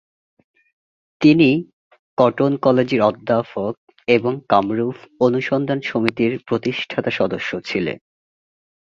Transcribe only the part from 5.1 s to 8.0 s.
অনুসন্ধান সমিতির প্রতিষ্ঠাতা সদস্য ছিলেন।